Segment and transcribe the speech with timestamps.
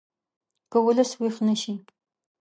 [0.71, 1.73] که ولس ویښ نه شي